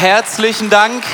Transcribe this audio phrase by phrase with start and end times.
[0.00, 1.04] herzlichen Dank.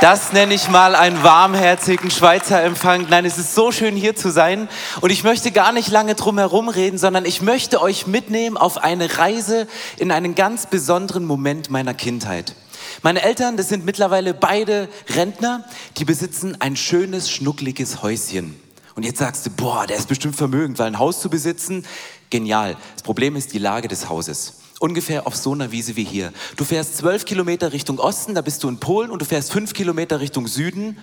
[0.00, 3.06] Das nenne ich mal einen warmherzigen Schweizer Empfang.
[3.08, 4.68] Nein, es ist so schön hier zu sein
[5.00, 8.78] und ich möchte gar nicht lange drum herum reden, sondern ich möchte euch mitnehmen auf
[8.78, 12.56] eine Reise in einen ganz besonderen Moment meiner Kindheit.
[13.02, 15.64] Meine Eltern, das sind mittlerweile beide Rentner,
[15.96, 18.60] die besitzen ein schönes, schnuckliges Häuschen.
[18.96, 21.86] Und jetzt sagst du, boah, der ist bestimmt vermögend, weil ein Haus zu besitzen,
[22.30, 22.76] genial.
[22.94, 26.32] Das Problem ist die Lage des Hauses ungefähr auf so einer Wiese wie hier.
[26.56, 29.72] Du fährst zwölf Kilometer Richtung Osten, da bist du in Polen, und du fährst fünf
[29.72, 30.98] Kilometer Richtung Süden,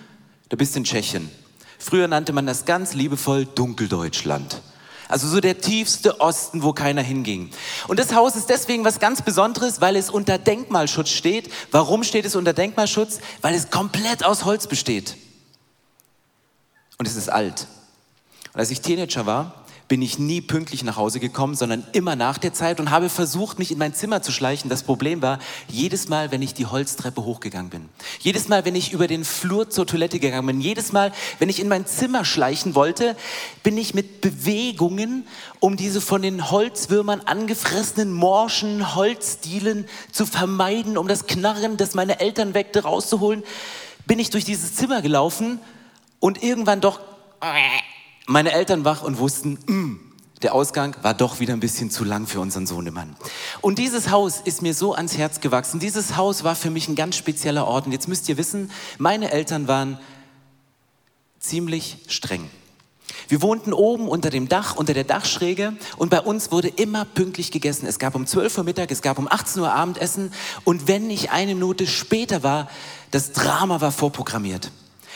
[0.48, 1.30] da bist du in Tschechien.
[1.78, 4.62] Früher nannte man das ganz liebevoll Dunkeldeutschland.
[5.08, 7.50] Also so der tiefste Osten, wo keiner hinging.
[7.88, 11.50] Und das Haus ist deswegen was ganz Besonderes, weil es unter Denkmalschutz steht.
[11.70, 13.18] Warum steht es unter Denkmalschutz?
[13.42, 15.16] Weil es komplett aus Holz besteht.
[16.96, 17.66] Und es ist alt.
[18.54, 19.61] Und als ich Teenager war,
[19.92, 23.58] bin ich nie pünktlich nach Hause gekommen, sondern immer nach der Zeit und habe versucht,
[23.58, 24.70] mich in mein Zimmer zu schleichen.
[24.70, 28.94] Das Problem war, jedes Mal, wenn ich die Holztreppe hochgegangen bin, jedes Mal, wenn ich
[28.94, 32.74] über den Flur zur Toilette gegangen bin, jedes Mal, wenn ich in mein Zimmer schleichen
[32.74, 33.16] wollte,
[33.62, 35.26] bin ich mit Bewegungen,
[35.60, 42.18] um diese von den Holzwürmern angefressenen morschen Holzdielen zu vermeiden, um das Knarren, das meine
[42.18, 43.42] Eltern weckte, rauszuholen,
[44.06, 45.58] bin ich durch dieses Zimmer gelaufen
[46.18, 46.98] und irgendwann doch
[48.26, 50.12] meine Eltern wach und wussten, mm,
[50.42, 53.14] der Ausgang war doch wieder ein bisschen zu lang für unseren Sohnemann.
[53.60, 55.78] Und dieses Haus ist mir so ans Herz gewachsen.
[55.78, 57.86] Dieses Haus war für mich ein ganz spezieller Ort.
[57.86, 59.98] Und jetzt müsst ihr wissen, meine Eltern waren
[61.38, 62.50] ziemlich streng.
[63.28, 67.50] Wir wohnten oben unter dem Dach, unter der Dachschräge und bei uns wurde immer pünktlich
[67.50, 67.86] gegessen.
[67.86, 70.32] Es gab um 12 Uhr Mittag, es gab um 18 Uhr Abendessen
[70.64, 72.68] und wenn ich eine Minute später war,
[73.10, 74.70] das Drama war vorprogrammiert.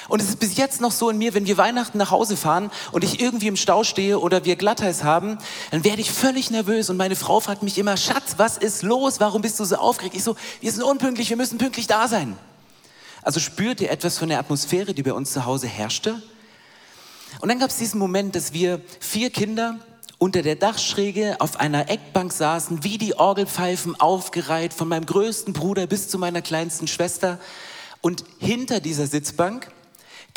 [0.08, 2.70] Und es ist bis jetzt noch so in mir, wenn wir Weihnachten nach Hause fahren
[2.92, 5.38] und ich irgendwie im Stau stehe oder wir Glatteis haben,
[5.70, 9.20] dann werde ich völlig nervös und meine Frau fragt mich immer, Schatz, was ist los?
[9.20, 10.14] Warum bist du so aufgeregt?
[10.14, 12.36] Ich so, wir sind unpünktlich, wir müssen pünktlich da sein.
[13.22, 16.22] Also spürt ihr etwas von der Atmosphäre, die bei uns zu Hause herrschte?
[17.40, 19.80] Und dann gab es diesen Moment, dass wir vier Kinder
[20.18, 25.86] unter der Dachschräge auf einer Eckbank saßen, wie die Orgelpfeifen aufgereiht, von meinem größten Bruder
[25.86, 27.38] bis zu meiner kleinsten Schwester.
[28.00, 29.70] Und hinter dieser Sitzbank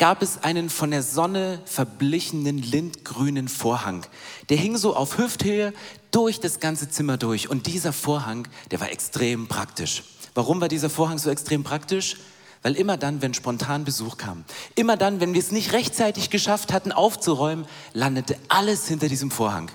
[0.00, 4.06] gab es einen von der Sonne verblichenen lindgrünen Vorhang.
[4.48, 5.74] Der hing so auf Hüfthöhe
[6.10, 7.50] durch das ganze Zimmer durch.
[7.50, 10.04] Und dieser Vorhang, der war extrem praktisch.
[10.34, 12.16] Warum war dieser Vorhang so extrem praktisch?
[12.62, 14.44] Weil immer dann, wenn spontan Besuch kam,
[14.74, 19.70] immer dann, wenn wir es nicht rechtzeitig geschafft hatten aufzuräumen, landete alles hinter diesem Vorhang.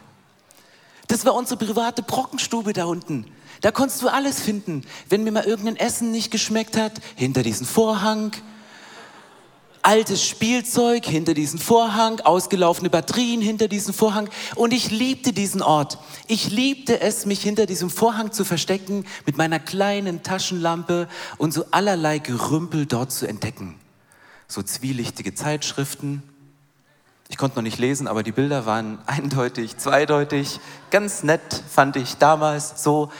[1.07, 3.27] Das war unsere private Brockenstube da unten.
[3.61, 4.85] Da konntest du alles finden.
[5.07, 8.31] Wenn mir mal irgendein Essen nicht geschmeckt hat, hinter diesem Vorhang,
[9.85, 14.29] altes Spielzeug hinter diesem Vorhang, ausgelaufene Batterien hinter diesem Vorhang.
[14.55, 15.99] Und ich liebte diesen Ort.
[16.27, 21.07] Ich liebte es, mich hinter diesem Vorhang zu verstecken, mit meiner kleinen Taschenlampe
[21.37, 23.75] und so allerlei Gerümpel dort zu entdecken.
[24.47, 26.23] So zwielichtige Zeitschriften.
[27.29, 30.59] Ich konnte noch nicht lesen, aber die Bilder waren eindeutig, zweideutig.
[30.89, 33.11] Ganz nett fand ich damals so.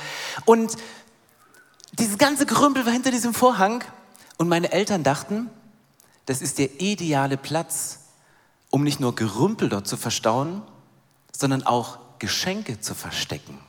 [0.45, 0.75] Und
[1.93, 3.84] dieses ganze Gerümpel war hinter diesem Vorhang.
[4.37, 5.49] Und meine Eltern dachten,
[6.25, 7.99] das ist der ideale Platz,
[8.69, 10.61] um nicht nur Gerümpel dort zu verstauen,
[11.31, 13.59] sondern auch Geschenke zu verstecken.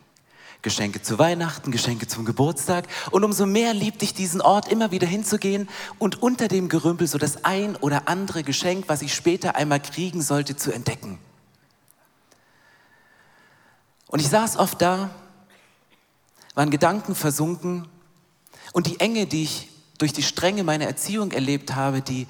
[0.62, 2.88] Geschenke zu Weihnachten, Geschenke zum Geburtstag.
[3.12, 5.68] Und umso mehr liebte ich diesen Ort, immer wieder hinzugehen
[5.98, 10.22] und unter dem Gerümpel so das ein oder andere Geschenk, was ich später einmal kriegen
[10.22, 11.18] sollte, zu entdecken.
[14.08, 15.10] Und ich saß oft da,
[16.54, 17.86] waren Gedanken versunken
[18.72, 19.68] und die Enge, die ich
[19.98, 22.26] durch die Strenge meiner Erziehung erlebt habe, die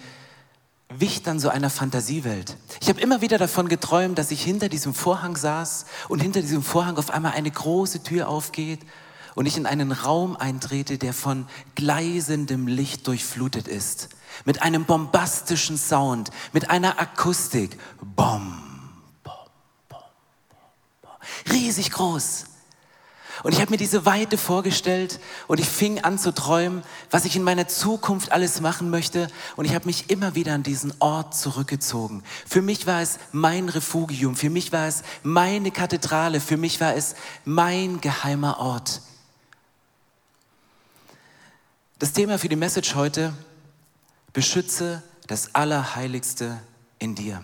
[0.89, 2.57] wich dann so einer Fantasiewelt.
[2.81, 6.63] Ich habe immer wieder davon geträumt, dass ich hinter diesem Vorhang saß und hinter diesem
[6.63, 8.81] Vorhang auf einmal eine große Tür aufgeht
[9.35, 14.09] und ich in einen Raum eintrete, der von gleisendem Licht durchflutet ist.
[14.45, 17.79] Mit einem bombastischen Sound, mit einer Akustik.
[18.01, 18.63] Bom,
[19.25, 19.35] bom,
[19.89, 19.99] bom,
[20.49, 20.61] bom,
[21.03, 21.53] bom.
[21.53, 22.45] Riesig groß.
[23.43, 27.37] Und ich habe mir diese Weite vorgestellt und ich fing an zu träumen, was ich
[27.37, 29.29] in meiner Zukunft alles machen möchte.
[29.57, 32.23] Und ich habe mich immer wieder an diesen Ort zurückgezogen.
[32.47, 36.95] Für mich war es mein Refugium, für mich war es meine Kathedrale, für mich war
[36.95, 39.03] es mein geheimer Ort.
[41.99, 43.33] Das Thema für die Message heute,
[44.33, 46.61] beschütze das Allerheiligste
[46.99, 47.43] in dir.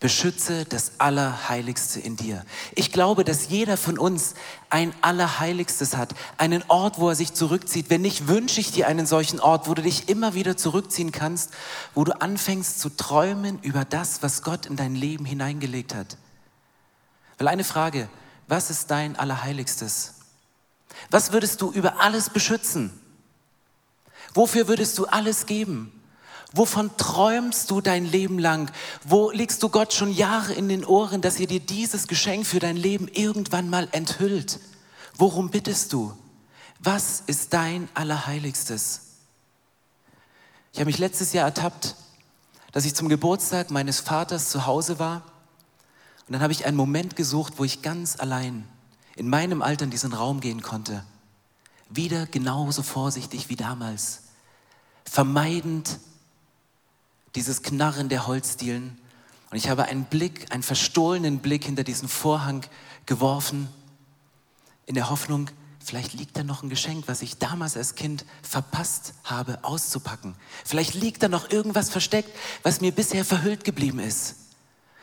[0.00, 2.44] Beschütze das Allerheiligste in dir.
[2.76, 4.34] Ich glaube, dass jeder von uns
[4.70, 7.90] ein Allerheiligstes hat, einen Ort, wo er sich zurückzieht.
[7.90, 11.50] Wenn nicht, wünsche ich dir einen solchen Ort, wo du dich immer wieder zurückziehen kannst,
[11.94, 16.16] wo du anfängst zu träumen über das, was Gott in dein Leben hineingelegt hat.
[17.38, 18.08] Weil eine Frage,
[18.46, 20.14] was ist dein Allerheiligstes?
[21.10, 22.92] Was würdest du über alles beschützen?
[24.32, 25.97] Wofür würdest du alles geben?
[26.52, 28.70] Wovon träumst du dein Leben lang?
[29.04, 32.58] Wo legst du Gott schon Jahre in den Ohren, dass er dir dieses Geschenk für
[32.58, 34.58] dein Leben irgendwann mal enthüllt?
[35.16, 36.14] Worum bittest du?
[36.80, 39.02] Was ist dein Allerheiligstes?
[40.72, 41.96] Ich habe mich letztes Jahr ertappt,
[42.72, 45.22] dass ich zum Geburtstag meines Vaters zu Hause war
[46.26, 48.68] und dann habe ich einen Moment gesucht, wo ich ganz allein
[49.16, 51.04] in meinem Alter in diesen Raum gehen konnte.
[51.90, 54.24] Wieder genauso vorsichtig wie damals,
[55.04, 55.98] vermeidend
[57.34, 58.98] dieses Knarren der Holzdielen.
[59.50, 62.64] Und ich habe einen Blick, einen verstohlenen Blick hinter diesen Vorhang
[63.06, 63.68] geworfen,
[64.86, 65.50] in der Hoffnung,
[65.84, 70.34] vielleicht liegt da noch ein Geschenk, was ich damals als Kind verpasst habe auszupacken.
[70.64, 72.30] Vielleicht liegt da noch irgendwas versteckt,
[72.62, 74.36] was mir bisher verhüllt geblieben ist.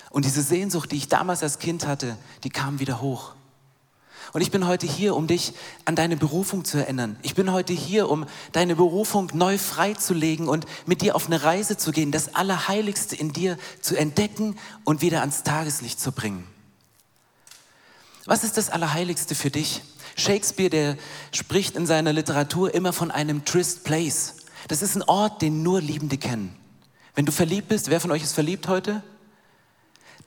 [0.09, 3.34] Und diese Sehnsucht, die ich damals als Kind hatte, die kam wieder hoch.
[4.33, 5.53] Und ich bin heute hier, um dich
[5.85, 7.17] an deine Berufung zu erinnern.
[7.21, 11.77] Ich bin heute hier, um deine Berufung neu freizulegen und mit dir auf eine Reise
[11.77, 16.47] zu gehen, das Allerheiligste in dir zu entdecken und wieder ans Tageslicht zu bringen.
[18.25, 19.81] Was ist das Allerheiligste für dich?
[20.15, 20.97] Shakespeare, der
[21.31, 24.35] spricht in seiner Literatur immer von einem Trist Place.
[24.67, 26.55] Das ist ein Ort, den nur Liebende kennen.
[27.13, 29.03] Wenn du verliebt bist, wer von euch ist verliebt heute?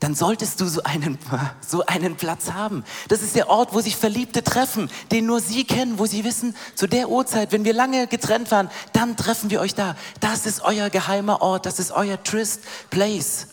[0.00, 1.18] Dann solltest du so einen,
[1.66, 2.84] so einen Platz haben.
[3.08, 6.54] Das ist der Ort, wo sich Verliebte treffen, den nur sie kennen, wo sie wissen,
[6.74, 9.96] zu der Uhrzeit, wenn wir lange getrennt waren, dann treffen wir euch da.
[10.20, 12.60] Das ist euer geheimer Ort, das ist euer Trist
[12.90, 13.48] Place.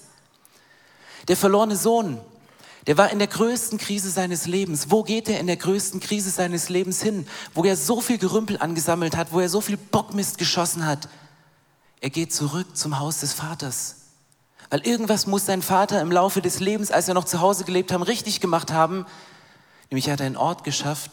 [1.27, 2.19] Der verlorene Sohn,
[2.85, 4.91] der war in der größten Krise seines Lebens.
[4.91, 7.27] Wo geht er in der größten Krise seines Lebens hin?
[7.55, 11.09] Wo er so viel Gerümpel angesammelt hat, wo er so viel Bockmist geschossen hat.
[12.01, 14.04] Er geht zurück zum Haus des Vaters.
[14.75, 17.93] Weil irgendwas muss sein Vater im Laufe des Lebens, als er noch zu Hause gelebt
[17.93, 19.05] haben, richtig gemacht haben.
[19.89, 21.11] Nämlich er hat einen Ort geschafft,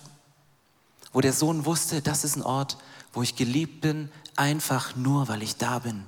[1.12, 2.76] wo der Sohn wusste, das ist ein Ort,
[3.12, 6.02] wo ich geliebt bin, einfach nur, weil ich da bin.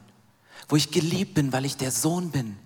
[0.69, 2.57] Wo ich geliebt bin, weil ich der Sohn bin.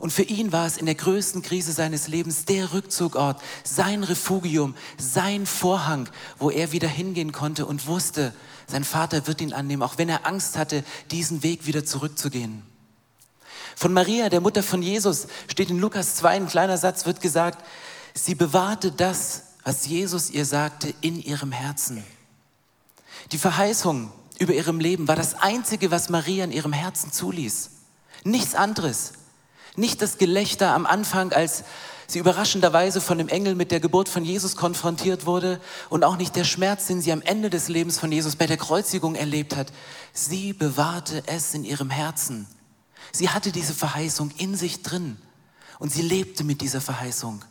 [0.00, 4.74] Und für ihn war es in der größten Krise seines Lebens der Rückzugort, sein Refugium,
[4.98, 6.08] sein Vorhang,
[6.40, 8.34] wo er wieder hingehen konnte und wusste,
[8.66, 10.82] sein Vater wird ihn annehmen, auch wenn er Angst hatte,
[11.12, 12.64] diesen Weg wieder zurückzugehen.
[13.78, 17.62] Von Maria, der Mutter von Jesus, steht in Lukas 2 ein kleiner Satz, wird gesagt,
[18.14, 22.02] sie bewahrte das, was Jesus ihr sagte, in ihrem Herzen.
[23.32, 27.70] Die Verheißung über ihrem Leben war das Einzige, was Maria in ihrem Herzen zuließ.
[28.24, 29.12] Nichts anderes.
[29.76, 31.64] Nicht das Gelächter am Anfang, als
[32.06, 36.34] sie überraschenderweise von dem Engel mit der Geburt von Jesus konfrontiert wurde und auch nicht
[36.34, 39.70] der Schmerz, den sie am Ende des Lebens von Jesus bei der Kreuzigung erlebt hat.
[40.14, 42.46] Sie bewahrte es in ihrem Herzen.
[43.16, 45.16] Sie hatte diese Verheißung in sich drin
[45.78, 47.42] und sie lebte mit dieser Verheißung.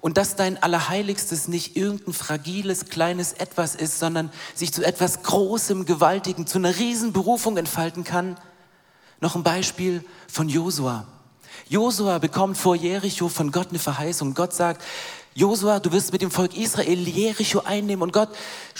[0.00, 5.86] Und dass dein Allerheiligstes nicht irgendein fragiles, kleines Etwas ist, sondern sich zu etwas Großem,
[5.86, 8.38] Gewaltigem, zu einer Riesenberufung entfalten kann.
[9.20, 11.06] Noch ein Beispiel von Josua.
[11.68, 14.34] Josua bekommt vor Jericho von Gott eine Verheißung.
[14.34, 14.82] Gott sagt,
[15.34, 18.30] Josua, du wirst mit dem Volk Israel Jericho einnehmen und Gott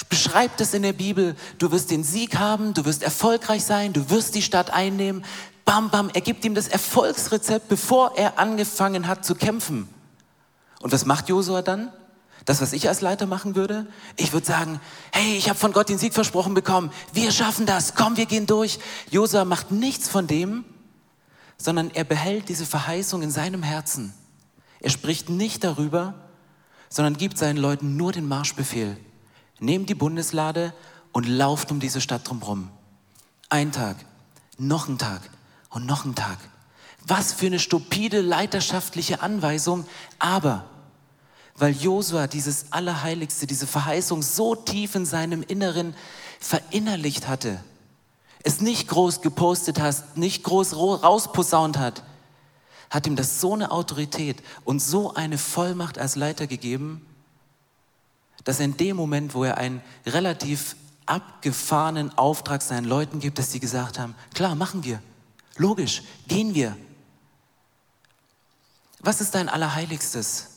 [0.08, 1.36] beschreibt es in der Bibel.
[1.58, 5.24] Du wirst den Sieg haben, du wirst erfolgreich sein, du wirst die Stadt einnehmen.
[5.64, 9.86] Bam, bam, er gibt ihm das Erfolgsrezept, bevor er angefangen hat zu kämpfen.
[10.80, 11.92] Und was macht Josua dann?
[12.44, 13.86] Das, was ich als Leiter machen würde?
[14.16, 14.80] Ich würde sagen,
[15.12, 16.90] hey, ich habe von Gott den Sieg versprochen bekommen.
[17.12, 17.94] Wir schaffen das.
[17.94, 18.78] Komm, wir gehen durch.
[19.10, 20.64] Josua macht nichts von dem,
[21.58, 24.14] sondern er behält diese Verheißung in seinem Herzen.
[24.80, 26.14] Er spricht nicht darüber,
[26.88, 28.96] sondern gibt seinen Leuten nur den Marschbefehl.
[29.58, 30.72] Nehmt die Bundeslade
[31.12, 32.70] und lauft um diese Stadt drumherum.
[33.50, 33.96] Ein Tag,
[34.56, 35.20] noch ein Tag
[35.70, 36.38] und noch ein Tag.
[37.06, 39.86] Was für eine stupide leiterschaftliche Anweisung,
[40.18, 40.66] aber
[41.56, 45.94] weil Josua dieses Allerheiligste, diese Verheißung so tief in seinem Inneren
[46.38, 47.58] verinnerlicht hatte,
[48.42, 52.02] es nicht groß gepostet hast, nicht groß rausposaunt hat,
[52.90, 57.04] hat ihm das so eine Autorität und so eine Vollmacht als Leiter gegeben,
[58.44, 60.76] dass er in dem Moment, wo er einen relativ
[61.06, 65.02] abgefahrenen Auftrag seinen Leuten gibt, dass sie gesagt haben, klar, machen wir,
[65.56, 66.76] logisch, gehen wir.
[69.00, 70.47] Was ist dein Allerheiligstes?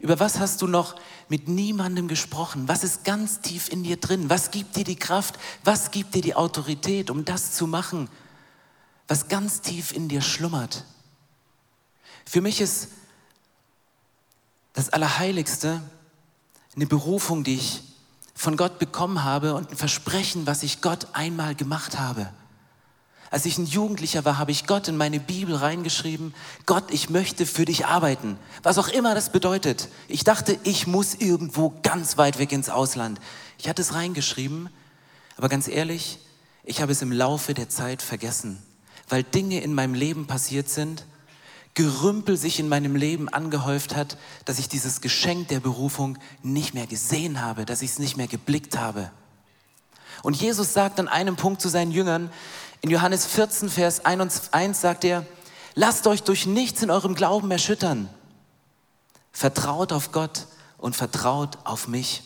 [0.00, 0.96] Über was hast du noch
[1.28, 2.66] mit niemandem gesprochen?
[2.66, 4.30] Was ist ganz tief in dir drin?
[4.30, 5.38] Was gibt dir die Kraft?
[5.62, 8.08] Was gibt dir die Autorität, um das zu machen,
[9.08, 10.84] was ganz tief in dir schlummert?
[12.24, 12.88] Für mich ist
[14.72, 15.82] das Allerheiligste
[16.74, 17.82] eine Berufung, die ich
[18.34, 22.32] von Gott bekommen habe und ein Versprechen, was ich Gott einmal gemacht habe.
[23.30, 26.34] Als ich ein Jugendlicher war, habe ich Gott in meine Bibel reingeschrieben,
[26.66, 28.36] Gott, ich möchte für dich arbeiten.
[28.64, 29.88] Was auch immer das bedeutet.
[30.08, 33.20] Ich dachte, ich muss irgendwo ganz weit weg ins Ausland.
[33.58, 34.68] Ich hatte es reingeschrieben,
[35.36, 36.18] Aber ganz ehrlich,
[36.64, 38.60] ich habe es im Laufe der Zeit vergessen,
[39.08, 41.06] weil Dinge in meinem Leben passiert sind,
[41.74, 46.86] Gerümpel sich in meinem Leben angehäuft hat, dass ich dieses Geschenk der Berufung nicht mehr
[46.86, 49.10] gesehen habe, dass ich es nicht mehr geblickt habe.
[50.22, 52.30] Und Jesus sagt an einem Punkt zu seinen Jüngern,
[52.80, 55.26] in Johannes 14, Vers 1 sagt er,
[55.74, 58.08] lasst euch durch nichts in eurem Glauben erschüttern.
[59.32, 60.46] Vertraut auf Gott
[60.78, 62.22] und vertraut auf mich.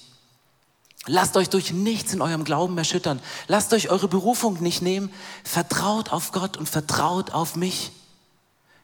[1.06, 3.20] Lasst euch durch nichts in eurem Glauben erschüttern.
[3.46, 5.12] Lasst euch eure Berufung nicht nehmen.
[5.42, 7.92] Vertraut auf Gott und vertraut auf mich.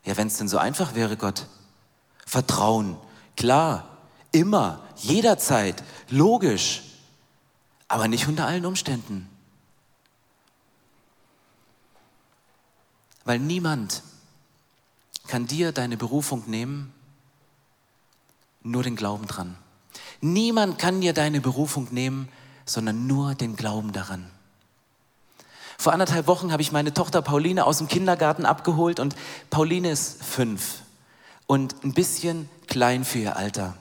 [0.04, 1.46] Ja, wenn es denn so einfach wäre, Gott.
[2.26, 2.96] Vertrauen,
[3.36, 3.98] klar,
[4.32, 6.82] immer, jederzeit, logisch,
[7.88, 9.28] aber nicht unter allen Umständen.
[13.24, 14.02] Weil niemand
[15.26, 16.92] kann dir deine Berufung nehmen,
[18.62, 19.56] nur den Glauben dran.
[20.20, 22.28] Niemand kann dir deine Berufung nehmen,
[22.66, 24.26] sondern nur den Glauben daran.
[25.78, 29.16] Vor anderthalb Wochen habe ich meine Tochter Pauline aus dem Kindergarten abgeholt und
[29.48, 30.82] Pauline ist fünf
[31.46, 33.76] und ein bisschen klein für ihr Alter.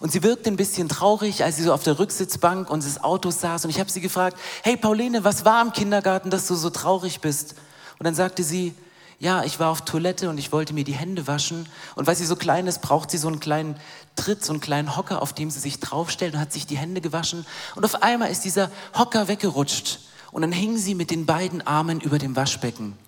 [0.00, 3.64] Und sie wirkte ein bisschen traurig, als sie so auf der Rücksitzbank unseres Autos saß.
[3.64, 7.20] Und ich habe sie gefragt, hey Pauline, was war im Kindergarten, dass du so traurig
[7.20, 7.54] bist?
[8.02, 8.74] Und dann sagte sie,
[9.20, 11.68] ja, ich war auf Toilette und ich wollte mir die Hände waschen.
[11.94, 13.76] Und weil sie so klein ist, braucht sie so einen kleinen
[14.16, 17.00] Tritt, so einen kleinen Hocker, auf dem sie sich draufstellt und hat sich die Hände
[17.00, 17.46] gewaschen.
[17.76, 20.00] Und auf einmal ist dieser Hocker weggerutscht.
[20.32, 22.98] Und dann hing sie mit den beiden Armen über dem Waschbecken.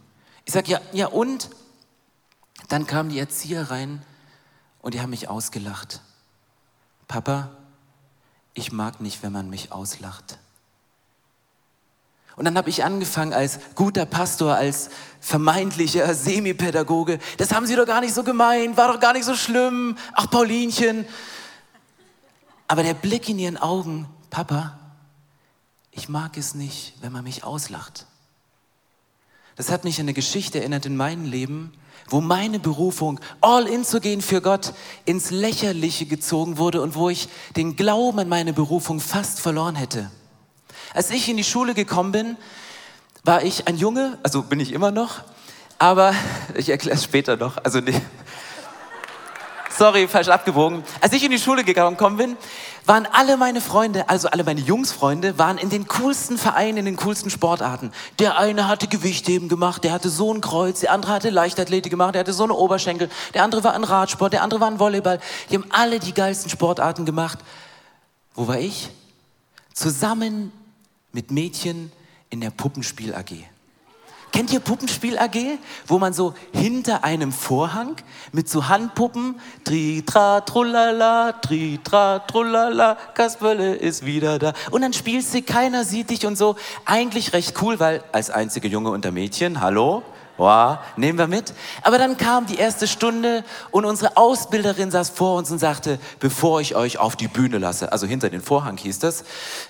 [0.45, 1.51] Ich sage, ja, ja und?
[2.69, 4.01] Dann kamen die Erzieher rein
[4.81, 6.03] und die haben mich ausgelacht.
[7.09, 7.51] Papa,
[8.53, 10.39] ich mag nicht, wenn man mich auslacht.
[12.37, 17.19] Und dann habe ich angefangen als guter Pastor, als vermeintlicher Semipädagoge.
[17.39, 19.97] Das haben Sie doch gar nicht so gemeint, war doch gar nicht so schlimm.
[20.15, 21.07] Ach, Paulinchen.
[22.67, 24.79] Aber der Blick in Ihren Augen, Papa,
[25.93, 28.07] ich mag es nicht, wenn man mich auslacht.
[29.55, 31.73] Das hat mich an eine Geschichte erinnert in meinem Leben,
[32.09, 34.75] wo meine Berufung, all in zu gehen für Gott,
[35.05, 40.11] ins Lächerliche gezogen wurde und wo ich den Glauben an meine Berufung fast verloren hätte.
[40.93, 42.37] Als ich in die Schule gekommen bin,
[43.25, 45.23] war ich ein Junge, also bin ich immer noch,
[45.79, 46.15] aber
[46.55, 47.95] ich erkläre es später noch, also nee,
[49.77, 50.85] sorry, falsch abgewogen.
[51.01, 52.37] Als ich in die Schule gekommen bin,
[52.87, 56.97] waren alle meine Freunde, also alle meine Jungsfreunde, waren in den coolsten Vereinen, in den
[56.97, 57.93] coolsten Sportarten.
[58.19, 62.15] Der eine hatte Gewichtheben gemacht, der hatte so ein Kreuz, der andere hatte Leichtathletik gemacht,
[62.15, 65.19] der hatte so eine Oberschenkel, der andere war ein Radsport, der andere war ein Volleyball.
[65.51, 67.39] Die haben alle die geilsten Sportarten gemacht.
[68.35, 68.91] Wo war ich?
[69.73, 70.53] Zusammen
[71.15, 71.91] mit Mädchen
[72.29, 73.33] in der Puppenspiel AG.
[74.33, 75.37] Kennt ihr Puppenspiel AG?
[75.87, 77.95] Wo man so hinter einem Vorhang
[78.33, 84.53] mit so Handpuppen, tri tra trullala, tri tra trullala, Kasperle ist wieder da.
[84.73, 86.57] Und dann spielst du, keiner sieht dich und so.
[86.85, 90.03] Eigentlich recht cool, weil als einzige Junge unter Mädchen, hallo,
[90.37, 91.55] Wow, nehmen wir mit.
[91.83, 96.61] Aber dann kam die erste Stunde und unsere Ausbilderin saß vor uns und sagte, bevor
[96.61, 99.25] ich euch auf die Bühne lasse, also hinter den Vorhang hieß das,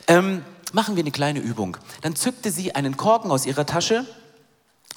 [0.09, 0.43] ähm,
[0.75, 1.77] machen wir eine kleine Übung.
[2.03, 4.05] Dann zückte sie einen Korken aus ihrer Tasche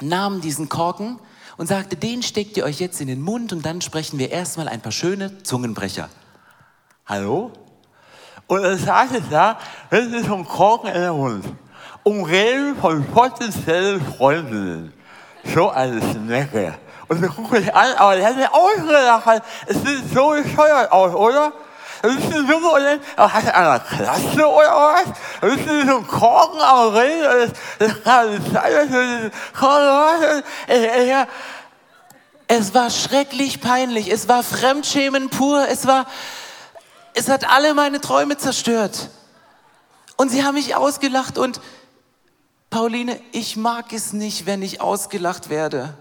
[0.02, 1.20] nahm diesen Korken
[1.58, 4.68] und sagte, den steckt ihr euch jetzt in den Mund und dann sprechen wir erstmal
[4.68, 6.10] ein paar schöne Zungenbrecher.
[7.06, 7.52] Hallo?
[8.48, 9.58] Und saß ich da,
[9.90, 11.46] wenn sie einen Korken in den Mund.
[12.04, 14.94] Umgeben von potenziellen Freundinnen.
[15.44, 16.76] So eine Schnecke.
[17.08, 19.44] Und sie gucken mich an, aber die hätten ausgelacht.
[19.66, 21.54] Es sieht so bescheuert aus, oder?
[22.02, 25.06] Bist du Junge oder hast du eine Klasse oder was?
[25.42, 27.54] Bist du so Korken am Reden?
[27.80, 29.32] Das kann nicht sein.
[32.48, 34.12] Es war schrecklich peinlich.
[34.12, 35.68] Es war Fremdschämen pur.
[35.68, 36.06] Es war,
[37.14, 39.10] es hat alle meine Träume zerstört.
[40.18, 41.62] Und sie haben mich ausgelacht und
[42.70, 45.94] Pauline, ich mag es nicht, wenn ich ausgelacht werde.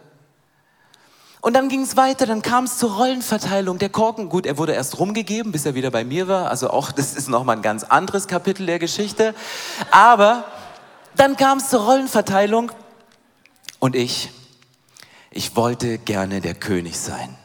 [1.46, 3.78] Und dann ging es weiter, dann kam es zur Rollenverteilung.
[3.78, 6.50] Der Korken, gut, er wurde erst rumgegeben, bis er wieder bei mir war.
[6.50, 9.32] Also auch, das ist nochmal ein ganz anderes Kapitel der Geschichte.
[9.92, 10.44] Aber
[11.14, 12.72] dann kam es zur Rollenverteilung
[13.78, 14.30] und ich,
[15.30, 17.36] ich wollte gerne der König sein.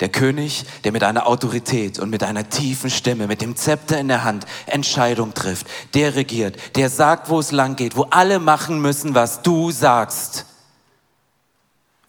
[0.00, 4.08] Der König, der mit einer Autorität und mit einer tiefen Stimme, mit dem Zepter in
[4.08, 8.82] der Hand Entscheidung trifft, der regiert, der sagt, wo es lang geht, wo alle machen
[8.82, 10.46] müssen, was du sagst.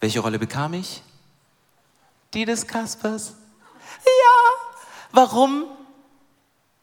[0.00, 1.00] Welche Rolle bekam ich?
[2.34, 3.34] Die des Kaspers?
[4.04, 4.82] Ja.
[5.12, 5.64] Warum?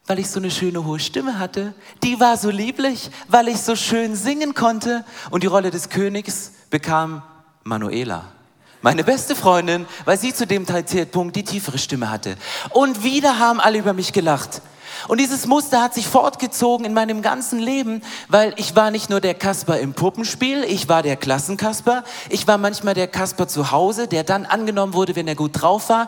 [0.06, 1.74] Weil ich so eine schöne hohe Stimme hatte.
[2.04, 5.06] Die war so lieblich, weil ich so schön singen konnte.
[5.32, 7.24] Und die Rolle des Königs bekam
[7.64, 8.26] Manuela.
[8.82, 12.38] Meine beste Freundin, weil sie zu dem Zeitpunkt die tiefere Stimme hatte.
[12.70, 14.62] Und wieder haben alle über mich gelacht.
[15.08, 19.22] Und dieses Muster hat sich fortgezogen in meinem ganzen Leben, weil ich war nicht nur
[19.22, 24.08] der Kasper im Puppenspiel, ich war der Klassenkasper, ich war manchmal der Kasper zu Hause,
[24.08, 26.08] der dann angenommen wurde, wenn er gut drauf war.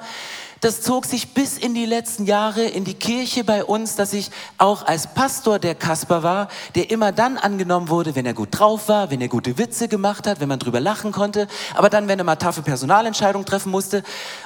[0.61, 4.29] Das zog sich bis in die letzten Jahre in die Kirche bei uns, dass ich
[4.59, 8.87] auch als Pastor der Kasper war, der immer dann angenommen wurde, wenn er gut drauf
[8.87, 12.19] war, wenn er gute Witze gemacht hat, wenn man drüber lachen konnte, aber dann, wenn
[12.19, 14.03] er mal taffe Personalentscheidungen treffen musste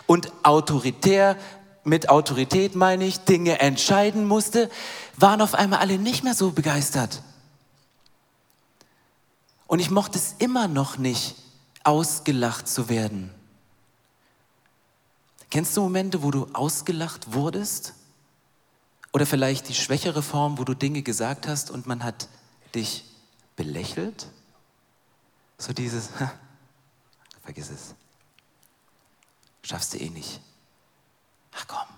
[0.07, 1.35] und autoritär
[1.85, 4.69] mit Autorität meine ich, Dinge entscheiden musste,
[5.15, 7.21] waren auf einmal alle nicht mehr so begeistert.
[9.67, 11.35] Und ich mochte es immer noch nicht,
[11.83, 13.31] ausgelacht zu werden.
[15.49, 17.93] Kennst du Momente, wo du ausgelacht wurdest?
[19.13, 22.27] Oder vielleicht die schwächere Form, wo du Dinge gesagt hast und man hat
[22.73, 23.05] dich
[23.55, 24.27] belächelt?
[25.57, 26.09] So dieses,
[27.43, 27.95] vergiss es,
[29.63, 30.41] schaffst du eh nicht.
[31.57, 31.95] Ach komm.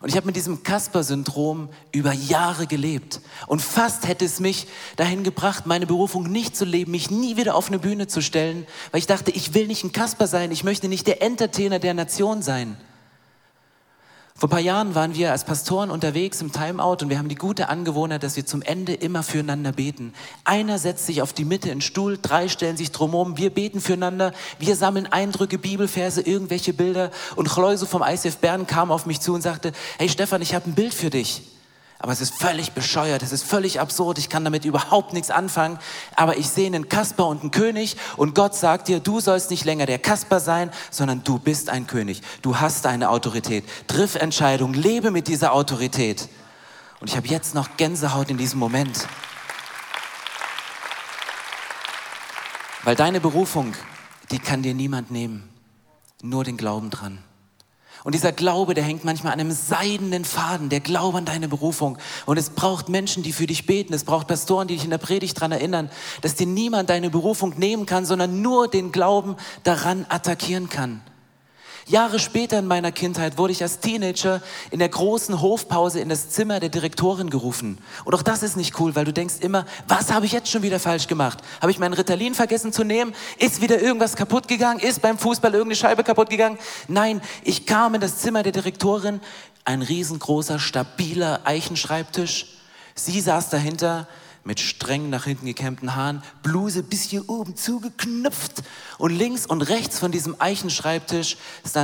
[0.00, 3.20] Und ich habe mit diesem Kasper-Syndrom über Jahre gelebt.
[3.46, 4.66] Und fast hätte es mich
[4.96, 8.66] dahin gebracht, meine Berufung nicht zu leben, mich nie wieder auf eine Bühne zu stellen,
[8.90, 11.94] weil ich dachte, ich will nicht ein Kasper sein, ich möchte nicht der Entertainer der
[11.94, 12.76] Nation sein.
[14.36, 17.36] Vor ein paar Jahren waren wir als Pastoren unterwegs im Timeout und wir haben die
[17.36, 20.12] gute Angewohnheit, dass wir zum Ende immer füreinander beten.
[20.42, 23.80] Einer setzt sich auf die Mitte in den Stuhl, drei stellen sich drumherum, wir beten
[23.80, 29.20] füreinander, wir sammeln Eindrücke, Bibelverse, irgendwelche Bilder und Chloe vom ICF Bern kam auf mich
[29.20, 31.53] zu und sagte, hey Stefan, ich habe ein Bild für dich.
[31.98, 35.78] Aber es ist völlig bescheuert, es ist völlig absurd, ich kann damit überhaupt nichts anfangen.
[36.16, 39.64] Aber ich sehe einen Kasper und einen König und Gott sagt dir, du sollst nicht
[39.64, 42.20] länger der Kasper sein, sondern du bist ein König.
[42.42, 43.64] Du hast eine Autorität.
[43.86, 46.28] Triff Entscheidung, lebe mit dieser Autorität.
[47.00, 49.06] Und ich habe jetzt noch Gänsehaut in diesem Moment.
[52.82, 53.74] Weil deine Berufung,
[54.30, 55.48] die kann dir niemand nehmen.
[56.22, 57.22] Nur den Glauben dran.
[58.04, 61.96] Und dieser Glaube, der hängt manchmal an einem seidenen Faden, der Glaube an deine Berufung.
[62.26, 63.94] Und es braucht Menschen, die für dich beten.
[63.94, 65.90] Es braucht Pastoren, die dich in der Predigt daran erinnern,
[66.20, 71.00] dass dir niemand deine Berufung nehmen kann, sondern nur den Glauben daran attackieren kann.
[71.86, 76.30] Jahre später in meiner Kindheit wurde ich als Teenager in der großen Hofpause in das
[76.30, 77.78] Zimmer der Direktorin gerufen.
[78.04, 80.62] Und auch das ist nicht cool, weil du denkst immer, was habe ich jetzt schon
[80.62, 81.38] wieder falsch gemacht?
[81.60, 83.14] Habe ich meinen Ritalin vergessen zu nehmen?
[83.38, 84.80] Ist wieder irgendwas kaputt gegangen?
[84.80, 86.58] Ist beim Fußball irgendeine Scheibe kaputt gegangen?
[86.88, 89.20] Nein, ich kam in das Zimmer der Direktorin,
[89.64, 92.46] ein riesengroßer, stabiler Eichenschreibtisch.
[92.94, 94.06] Sie saß dahinter,
[94.44, 98.62] mit streng nach hinten gekämmten Haaren, Bluse bis hier oben zugeknüpft
[98.98, 101.36] und links und rechts von diesem Eichenschreibtisch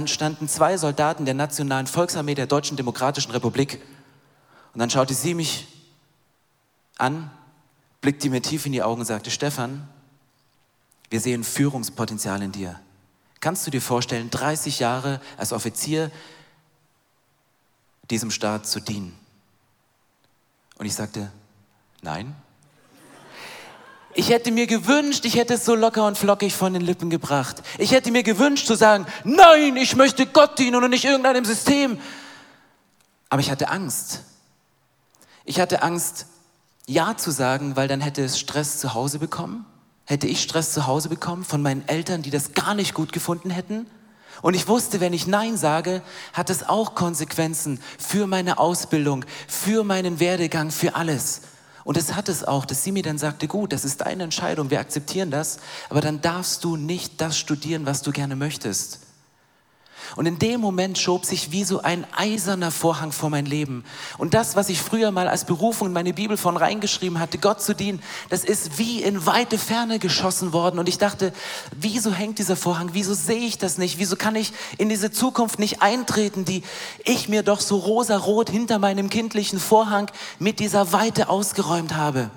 [0.06, 3.80] standen zwei Soldaten der Nationalen Volksarmee der Deutschen Demokratischen Republik.
[4.74, 5.66] Und dann schaute sie mich
[6.98, 7.30] an,
[8.00, 9.88] blickte mir tief in die Augen und sagte, Stefan,
[11.08, 12.78] wir sehen Führungspotenzial in dir.
[13.40, 16.10] Kannst du dir vorstellen, 30 Jahre als Offizier
[18.10, 19.18] diesem Staat zu dienen?
[20.76, 21.32] Und ich sagte,
[22.02, 22.34] nein.
[24.14, 27.62] Ich hätte mir gewünscht, ich hätte es so locker und flockig von den Lippen gebracht.
[27.78, 31.98] Ich hätte mir gewünscht zu sagen, nein, ich möchte Gott dienen und nicht irgendeinem System.
[33.28, 34.22] Aber ich hatte Angst.
[35.44, 36.26] Ich hatte Angst,
[36.86, 39.64] Ja zu sagen, weil dann hätte es Stress zu Hause bekommen.
[40.06, 43.50] Hätte ich Stress zu Hause bekommen von meinen Eltern, die das gar nicht gut gefunden
[43.50, 43.86] hätten.
[44.42, 49.84] Und ich wusste, wenn ich Nein sage, hat es auch Konsequenzen für meine Ausbildung, für
[49.84, 51.42] meinen Werdegang, für alles.
[51.84, 54.70] Und es hat es auch, dass sie mir dann sagte, gut, das ist deine Entscheidung,
[54.70, 59.00] wir akzeptieren das, aber dann darfst du nicht das studieren, was du gerne möchtest.
[60.16, 63.84] Und in dem Moment schob sich wie so ein eiserner Vorhang vor mein Leben.
[64.18, 67.62] Und das, was ich früher mal als Berufung in meine Bibel von reingeschrieben hatte, Gott
[67.62, 70.78] zu dienen, das ist wie in weite Ferne geschossen worden.
[70.78, 71.32] Und ich dachte,
[71.76, 72.90] wieso hängt dieser Vorhang?
[72.92, 73.98] Wieso sehe ich das nicht?
[73.98, 76.62] Wieso kann ich in diese Zukunft nicht eintreten, die
[77.04, 82.30] ich mir doch so rosarot hinter meinem kindlichen Vorhang mit dieser Weite ausgeräumt habe?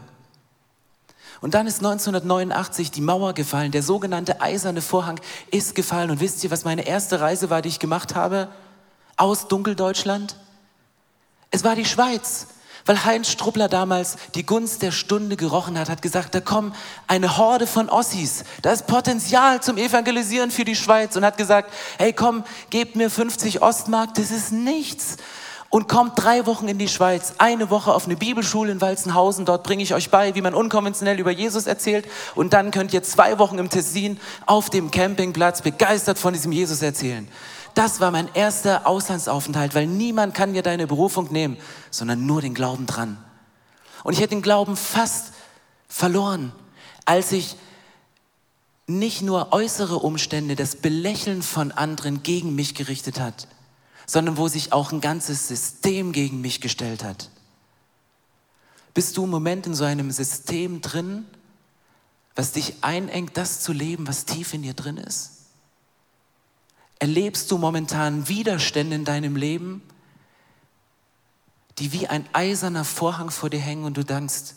[1.43, 5.19] Und dann ist 1989 die Mauer gefallen, der sogenannte eiserne Vorhang
[5.51, 6.09] ist gefallen.
[6.09, 8.47] Und wisst ihr, was meine erste Reise war, die ich gemacht habe?
[9.17, 10.37] Aus Dunkeldeutschland?
[11.51, 12.47] Es war die Schweiz.
[12.85, 16.73] Weil Heinz Struppler damals die Gunst der Stunde gerochen hat, hat gesagt, da kommen
[17.07, 21.73] eine Horde von Ossis, da ist Potenzial zum Evangelisieren für die Schweiz und hat gesagt,
[21.97, 25.17] hey komm, gebt mir 50 Ostmark, das ist nichts
[25.73, 29.43] und kommt drei Wochen in die Schweiz, eine Woche auf eine Bibelschule in Walzenhausen.
[29.43, 32.07] Dort bringe ich euch bei, wie man unkonventionell über Jesus erzählt.
[32.35, 36.83] Und dann könnt ihr zwei Wochen im Tessin auf dem Campingplatz begeistert von diesem Jesus
[36.83, 37.27] erzählen.
[37.73, 41.57] Das war mein erster Auslandsaufenthalt, weil niemand kann dir deine Berufung nehmen,
[41.89, 43.17] sondern nur den Glauben dran.
[44.03, 45.33] Und ich hätte den Glauben fast
[45.87, 46.51] verloren,
[47.05, 47.55] als ich
[48.85, 53.47] nicht nur äußere Umstände, das Belächeln von anderen gegen mich gerichtet hat,
[54.05, 57.29] sondern wo sich auch ein ganzes System gegen mich gestellt hat.
[58.93, 61.25] Bist du im Moment in so einem System drin,
[62.35, 65.31] was dich einengt, das zu leben, was tief in dir drin ist?
[66.99, 69.81] Erlebst du momentan Widerstände in deinem Leben,
[71.79, 74.55] die wie ein eiserner Vorhang vor dir hängen und du denkst,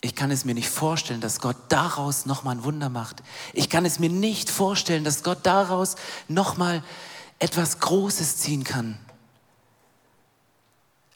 [0.00, 3.22] ich kann es mir nicht vorstellen, dass Gott daraus nochmal ein Wunder macht.
[3.52, 5.94] Ich kann es mir nicht vorstellen, dass Gott daraus
[6.26, 6.82] nochmal
[7.42, 8.96] etwas Großes ziehen kann.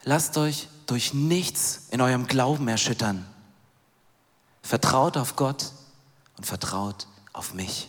[0.02, 3.24] Lasst euch durch nichts in eurem Glauben erschüttern.
[4.62, 5.72] Vertraut auf Gott
[6.36, 7.88] und vertraut auf mich.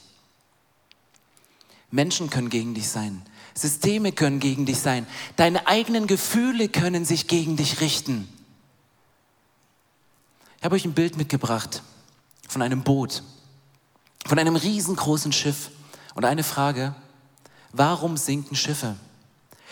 [1.90, 3.24] Menschen können gegen dich sein.
[3.56, 5.08] Systeme können gegen dich sein.
[5.36, 8.32] Deine eigenen Gefühle können sich gegen dich richten.
[10.60, 11.82] Ich habe euch ein Bild mitgebracht
[12.48, 13.24] von einem Boot,
[14.28, 15.72] von einem riesengroßen Schiff.
[16.14, 16.96] Und eine Frage,
[17.78, 18.96] warum sinken Schiffe?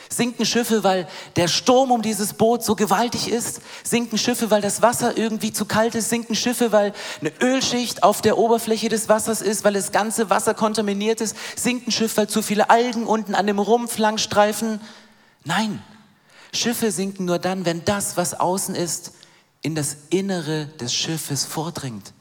[0.10, 3.62] Sinken Schiffe, weil der Sturm um dieses Boot so gewaltig ist?
[3.84, 6.10] Sinken Schiffe, weil das Wasser irgendwie zu kalt ist?
[6.10, 10.54] Sinken Schiffe, weil eine Ölschicht auf der Oberfläche des Wassers ist, weil das ganze Wasser
[10.54, 11.36] kontaminiert ist?
[11.56, 14.80] Sinken Schiffe, weil zu viele Algen unten an dem Rumpf langstreifen?
[15.44, 15.82] Nein,
[16.54, 19.12] Schiffe sinken nur dann, wenn das, was außen ist,
[19.62, 22.14] in das Innere des Schiffes vordringt.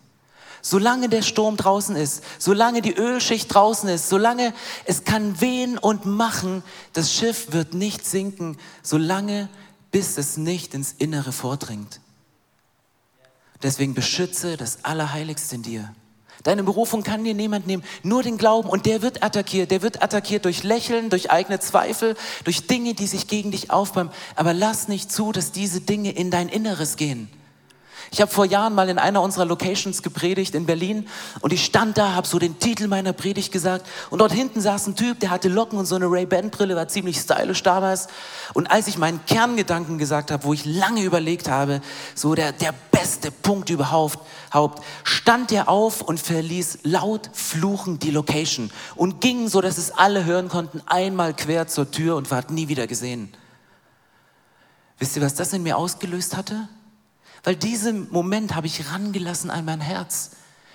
[0.66, 4.54] Solange der Sturm draußen ist, solange die Ölschicht draußen ist, solange
[4.86, 6.62] es kann wehen und machen,
[6.94, 9.50] das Schiff wird nicht sinken, solange
[9.90, 12.00] bis es nicht ins Innere vordringt.
[13.62, 15.94] Deswegen beschütze das Allerheiligste in dir.
[16.44, 18.70] Deine Berufung kann dir niemand nehmen, nur den Glauben.
[18.70, 19.70] Und der wird attackiert.
[19.70, 24.10] Der wird attackiert durch Lächeln, durch eigene Zweifel, durch Dinge, die sich gegen dich aufbauen.
[24.34, 27.28] Aber lass nicht zu, dass diese Dinge in dein Inneres gehen.
[28.14, 31.08] Ich habe vor Jahren mal in einer unserer Locations gepredigt in Berlin
[31.40, 34.86] und ich stand da, habe so den Titel meiner Predigt gesagt und dort hinten saß
[34.86, 38.06] ein Typ, der hatte Locken und so eine Ray-Ban-Brille, war ziemlich stylisch damals.
[38.52, 41.80] Und als ich meinen Kerngedanken gesagt habe, wo ich lange überlegt habe,
[42.14, 44.20] so der, der beste Punkt überhaupt,
[44.52, 49.90] Haupt, stand er auf und verließ laut fluchend die Location und ging, so dass es
[49.90, 53.34] alle hören konnten, einmal quer zur Tür und war nie wieder gesehen.
[55.00, 56.68] Wisst ihr, was das in mir ausgelöst hatte?
[57.44, 60.32] Weil diesen Moment habe ich rangelassen an mein Herz.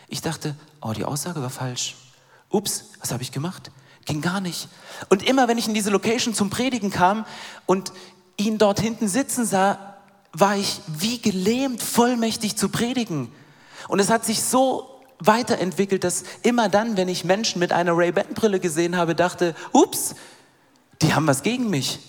[0.08, 1.96] Ich dachte, oh, die Aussage war falsch.
[2.50, 3.72] Ups, was habe ich gemacht?
[4.06, 4.70] Ging gar nicht.
[5.10, 7.26] Und immer wenn ich in diese Location zum Predigen kam
[7.66, 7.92] und
[8.38, 9.98] ihn dort hinten sitzen sah,
[10.32, 13.32] war ich wie gelähmt, vollmächtig zu predigen.
[13.88, 18.60] Und es hat sich so weiterentwickelt, dass immer dann, wenn ich Menschen mit einer Ray-Ban-Brille
[18.60, 20.16] gesehen habe, dachte, ups,
[21.02, 22.00] die haben was gegen mich.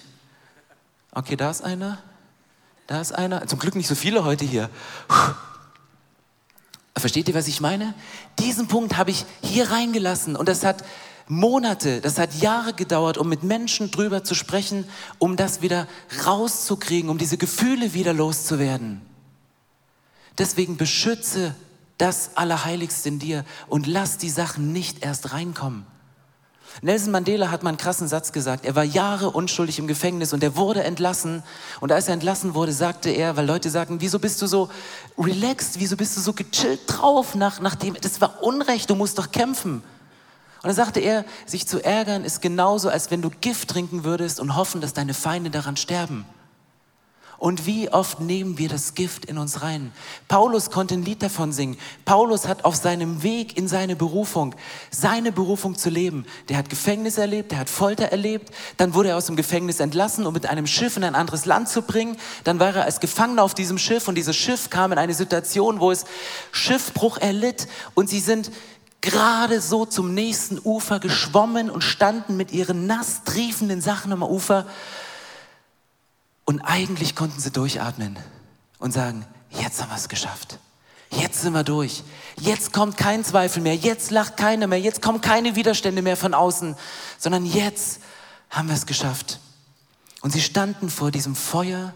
[1.12, 1.98] Okay, da ist einer.
[2.90, 3.46] Da ist einer.
[3.46, 4.68] Zum Glück nicht so viele heute hier.
[6.96, 7.94] Versteht ihr, was ich meine?
[8.40, 10.82] Diesen Punkt habe ich hier reingelassen und das hat
[11.28, 14.88] Monate, das hat Jahre gedauert, um mit Menschen drüber zu sprechen,
[15.20, 15.86] um das wieder
[16.26, 19.00] rauszukriegen, um diese Gefühle wieder loszuwerden.
[20.36, 21.54] Deswegen beschütze
[21.96, 25.86] das Allerheiligste in dir und lass die Sachen nicht erst reinkommen.
[26.82, 28.64] Nelson Mandela hat mal einen krassen Satz gesagt.
[28.64, 31.42] Er war Jahre unschuldig im Gefängnis und er wurde entlassen.
[31.80, 34.70] Und als er entlassen wurde, sagte er, weil Leute sagten, wieso bist du so
[35.18, 39.30] relaxed, wieso bist du so gechillt drauf, nach, nachdem, das war Unrecht, du musst doch
[39.30, 39.82] kämpfen.
[40.62, 44.40] Und dann sagte er, sich zu ärgern ist genauso, als wenn du Gift trinken würdest
[44.40, 46.24] und hoffen, dass deine Feinde daran sterben.
[47.40, 49.92] Und wie oft nehmen wir das Gift in uns rein?
[50.28, 51.78] Paulus konnte ein Lied davon singen.
[52.04, 54.54] Paulus hat auf seinem Weg in seine Berufung,
[54.90, 56.26] seine Berufung zu leben.
[56.50, 58.50] Der hat Gefängnis erlebt, der hat Folter erlebt.
[58.76, 61.70] Dann wurde er aus dem Gefängnis entlassen, um mit einem Schiff in ein anderes Land
[61.70, 62.18] zu bringen.
[62.44, 65.80] Dann war er als Gefangener auf diesem Schiff und dieses Schiff kam in eine Situation,
[65.80, 66.04] wo es
[66.52, 68.52] Schiffbruch erlitt und sie sind
[69.00, 74.66] gerade so zum nächsten Ufer geschwommen und standen mit ihren nass triefenden Sachen am Ufer
[76.50, 78.18] und eigentlich konnten sie durchatmen
[78.80, 80.58] und sagen, jetzt haben wir es geschafft.
[81.12, 82.02] Jetzt sind wir durch.
[82.40, 83.76] Jetzt kommt kein Zweifel mehr.
[83.76, 84.80] Jetzt lacht keiner mehr.
[84.80, 86.74] Jetzt kommen keine Widerstände mehr von außen,
[87.18, 88.00] sondern jetzt
[88.50, 89.38] haben wir es geschafft.
[90.22, 91.94] Und sie standen vor diesem Feuer,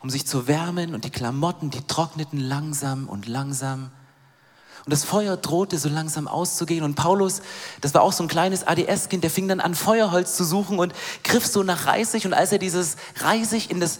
[0.00, 3.90] um sich zu wärmen und die Klamotten, die trockneten langsam und langsam.
[4.86, 6.84] Und das Feuer drohte so langsam auszugehen.
[6.84, 7.42] Und Paulus,
[7.80, 10.94] das war auch so ein kleines ADS-Kind, der fing dann an, Feuerholz zu suchen und
[11.24, 12.24] griff so nach Reisig.
[12.24, 13.98] Und als er dieses Reisig in, das,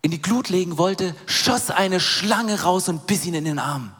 [0.00, 3.92] in die Glut legen wollte, schoss eine Schlange raus und biss ihn in den Arm.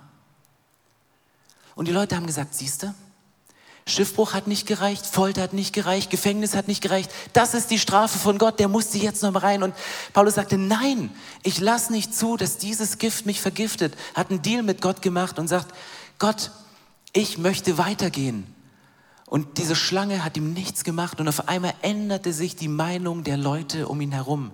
[1.74, 2.94] Und die Leute haben gesagt, siehste,
[3.90, 7.10] Schiffbruch hat nicht gereicht, Folter hat nicht gereicht, Gefängnis hat nicht gereicht.
[7.32, 9.62] Das ist die Strafe von Gott, der musste jetzt noch mal rein.
[9.62, 9.74] Und
[10.12, 11.10] Paulus sagte, nein,
[11.42, 13.94] ich lasse nicht zu, dass dieses Gift mich vergiftet.
[14.14, 15.74] Hat einen Deal mit Gott gemacht und sagt,
[16.18, 16.50] Gott,
[17.12, 18.46] ich möchte weitergehen.
[19.26, 23.36] Und diese Schlange hat ihm nichts gemacht und auf einmal änderte sich die Meinung der
[23.36, 24.50] Leute um ihn herum,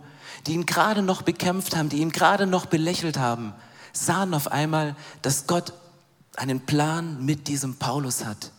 [0.46, 3.54] die ihn gerade noch bekämpft haben, die ihn gerade noch belächelt haben,
[3.94, 5.72] sahen auf einmal, dass Gott
[6.36, 8.52] einen Plan mit diesem Paulus hat.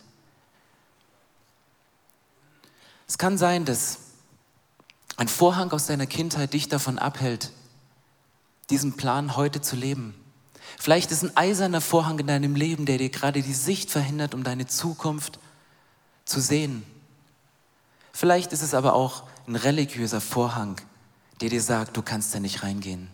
[3.08, 4.00] Es kann sein, dass
[5.15, 7.52] ein Vorhang aus deiner Kindheit dich davon abhält,
[8.70, 10.13] diesen Plan heute zu leben.
[10.78, 14.43] Vielleicht ist ein eiserner Vorhang in deinem Leben, der dir gerade die Sicht verhindert, um
[14.43, 15.39] deine Zukunft
[16.26, 16.84] zu sehen.
[18.12, 20.76] Vielleicht ist es aber auch ein religiöser Vorhang,
[21.39, 23.10] der dir sagt, du kannst da nicht reingehen.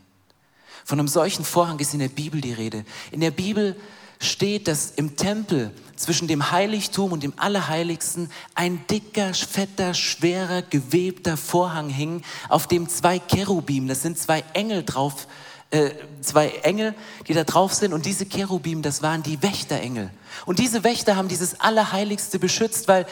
[0.84, 2.84] Von einem solchen Vorhang ist in der Bibel die Rede.
[3.12, 3.79] In der Bibel
[4.23, 11.38] steht, dass im Tempel zwischen dem Heiligtum und dem Allerheiligsten ein dicker, fetter, schwerer, gewebter
[11.38, 15.27] Vorhang hing, auf dem zwei Cherubim, das sind zwei Engel drauf,
[15.71, 16.93] äh, zwei Engel,
[17.27, 20.09] die da drauf sind und diese Cherubim, das waren die Wächterengel.
[20.45, 23.05] Und diese Wächter haben dieses Allerheiligste beschützt, weil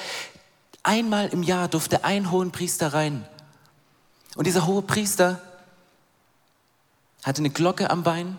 [0.84, 3.26] einmal im Jahr durfte ein hohen Priester rein.
[4.36, 5.42] Und dieser hohe Priester
[7.24, 8.38] hatte eine Glocke am Bein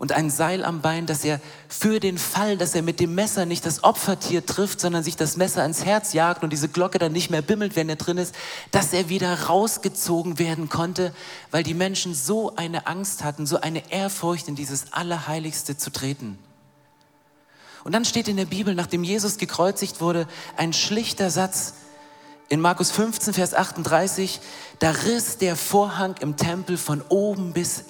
[0.00, 3.44] und ein Seil am Bein, dass er für den Fall, dass er mit dem Messer
[3.44, 7.12] nicht das Opfertier trifft, sondern sich das Messer ins Herz jagt und diese Glocke dann
[7.12, 8.34] nicht mehr bimmelt, wenn er drin ist,
[8.70, 11.12] dass er wieder rausgezogen werden konnte,
[11.50, 16.38] weil die Menschen so eine Angst hatten, so eine Ehrfurcht in dieses Allerheiligste zu treten.
[17.84, 21.74] Und dann steht in der Bibel, nachdem Jesus gekreuzigt wurde, ein schlichter Satz
[22.48, 24.40] in Markus 15, Vers 38,
[24.78, 27.84] da riss der Vorhang im Tempel von oben bis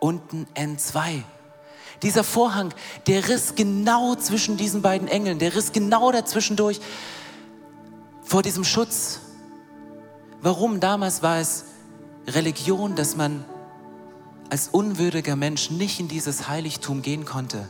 [0.00, 1.22] unten N2.
[2.02, 2.72] Dieser Vorhang,
[3.06, 6.80] der riss genau zwischen diesen beiden Engeln, der riss genau dazwischen durch
[8.24, 9.20] vor diesem Schutz.
[10.40, 11.66] Warum damals war es
[12.26, 13.44] Religion, dass man
[14.48, 17.68] als unwürdiger Mensch nicht in dieses Heiligtum gehen konnte?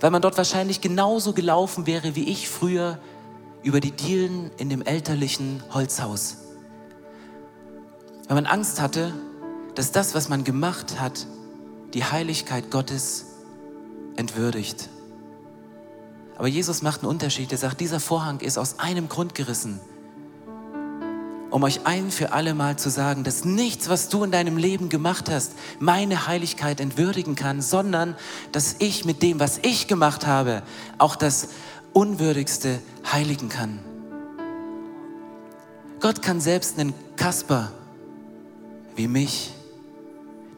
[0.00, 2.98] Weil man dort wahrscheinlich genauso gelaufen wäre wie ich früher
[3.62, 6.38] über die Dielen in dem elterlichen Holzhaus.
[8.28, 9.14] Weil man Angst hatte,
[9.74, 11.26] dass das, was man gemacht hat,
[11.94, 13.26] die Heiligkeit Gottes
[14.16, 14.88] entwürdigt.
[16.36, 17.50] Aber Jesus macht einen Unterschied.
[17.52, 19.80] Er sagt, dieser Vorhang ist aus einem Grund gerissen,
[21.50, 24.88] um euch ein für alle Mal zu sagen, dass nichts, was du in deinem Leben
[24.88, 28.16] gemacht hast, meine Heiligkeit entwürdigen kann, sondern
[28.52, 30.62] dass ich mit dem, was ich gemacht habe,
[30.98, 31.48] auch das
[31.94, 33.78] Unwürdigste heiligen kann.
[36.00, 37.72] Gott kann selbst einen Kasper
[38.94, 39.55] wie mich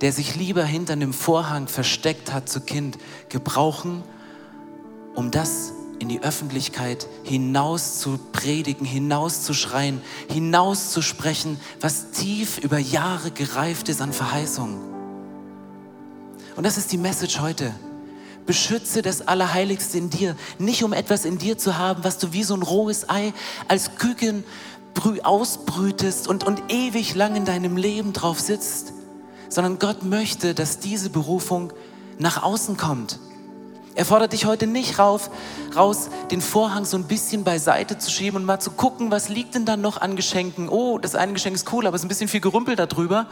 [0.00, 4.02] der sich lieber hinter einem Vorhang versteckt hat zu Kind, gebrauchen,
[5.14, 12.12] um das in die Öffentlichkeit hinaus zu predigen, hinaus zu schreien, hinaus zu sprechen, was
[12.12, 14.78] tief über Jahre gereift ist an Verheißungen.
[16.54, 17.74] Und das ist die Message heute.
[18.46, 22.44] Beschütze das Allerheiligste in dir, nicht um etwas in dir zu haben, was du wie
[22.44, 23.32] so ein rohes Ei
[23.66, 24.44] als Küken
[25.22, 28.92] ausbrütest und, und ewig lang in deinem Leben drauf sitzt,
[29.48, 31.72] sondern Gott möchte, dass diese Berufung
[32.18, 33.18] nach außen kommt.
[33.94, 35.28] Er fordert dich heute nicht rauf,
[35.74, 39.56] raus, den Vorhang so ein bisschen beiseite zu schieben und mal zu gucken, was liegt
[39.56, 40.68] denn dann noch an Geschenken.
[40.68, 43.26] Oh, das eine Geschenk ist cool, aber es ist ein bisschen viel Gerümpel darüber.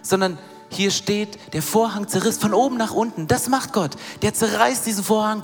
[0.00, 0.38] Sondern
[0.70, 3.26] hier steht, der Vorhang zerriss von oben nach unten.
[3.26, 3.90] Das macht Gott.
[4.22, 5.42] Der zerreißt diesen Vorhang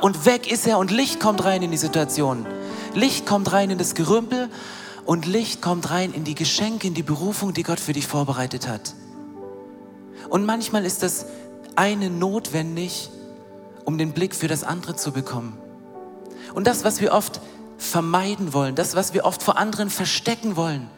[0.00, 2.46] und weg ist er und Licht kommt rein in die Situation.
[2.94, 4.48] Licht kommt rein in das Gerümpel
[5.04, 8.66] und Licht kommt rein in die Geschenke, in die Berufung, die Gott für dich vorbereitet
[8.66, 8.94] hat.
[10.28, 11.26] Und manchmal ist das
[11.76, 13.10] eine notwendig,
[13.84, 15.56] um den Blick für das andere zu bekommen.
[16.54, 17.40] Und das, was wir oft
[17.78, 20.88] vermeiden wollen, das, was wir oft vor anderen verstecken wollen,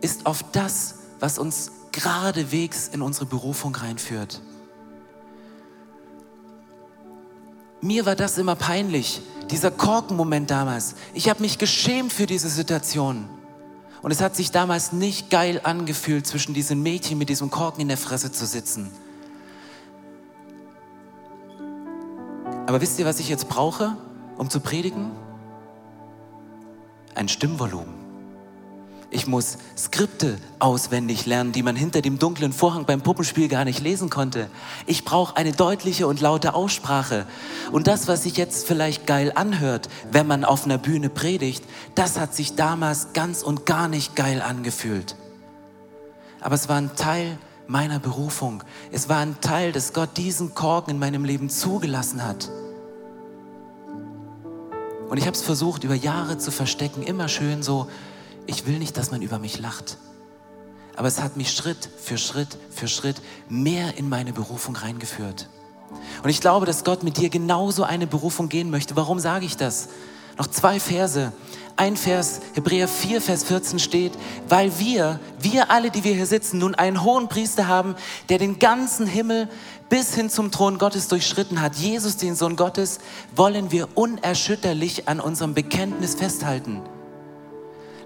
[0.00, 4.40] ist oft das, was uns geradewegs in unsere Berufung reinführt.
[7.80, 10.94] Mir war das immer peinlich, dieser Korkenmoment damals.
[11.12, 13.28] Ich habe mich geschämt für diese Situation.
[14.04, 17.88] Und es hat sich damals nicht geil angefühlt, zwischen diesen Mädchen mit diesem Korken in
[17.88, 18.90] der Fresse zu sitzen.
[22.66, 23.96] Aber wisst ihr, was ich jetzt brauche,
[24.36, 25.10] um zu predigen?
[27.14, 28.03] Ein Stimmvolumen.
[29.14, 33.80] Ich muss Skripte auswendig lernen, die man hinter dem dunklen Vorhang beim Puppenspiel gar nicht
[33.80, 34.50] lesen konnte.
[34.86, 37.24] Ich brauche eine deutliche und laute Aussprache.
[37.70, 41.62] Und das, was sich jetzt vielleicht geil anhört, wenn man auf einer Bühne predigt,
[41.94, 45.14] das hat sich damals ganz und gar nicht geil angefühlt.
[46.40, 48.64] Aber es war ein Teil meiner Berufung.
[48.90, 52.50] Es war ein Teil, dass Gott diesen Korken in meinem Leben zugelassen hat.
[55.08, 57.86] Und ich habe es versucht, über Jahre zu verstecken, immer schön so
[58.46, 59.98] ich will nicht, dass man über mich lacht.
[60.96, 65.48] Aber es hat mich Schritt für Schritt für Schritt mehr in meine Berufung reingeführt.
[66.22, 68.96] Und ich glaube, dass Gott mit dir genauso eine Berufung gehen möchte.
[68.96, 69.88] Warum sage ich das?
[70.38, 71.32] Noch zwei Verse.
[71.76, 74.12] Ein Vers, Hebräer 4, Vers 14 steht,
[74.48, 77.96] weil wir, wir alle, die wir hier sitzen, nun einen hohen Priester haben,
[78.28, 79.48] der den ganzen Himmel
[79.88, 83.00] bis hin zum Thron Gottes durchschritten hat, Jesus, den Sohn Gottes,
[83.34, 86.80] wollen wir unerschütterlich an unserem Bekenntnis festhalten.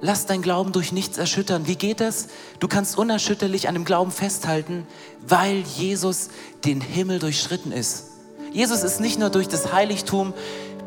[0.01, 1.67] Lass dein Glauben durch nichts erschüttern.
[1.67, 2.29] Wie geht das?
[2.61, 4.87] Du kannst unerschütterlich an dem Glauben festhalten,
[5.27, 6.29] weil Jesus
[6.65, 8.05] den Himmel durchschritten ist.
[8.53, 10.35] Jesus ist nicht nur durch das Heiligtum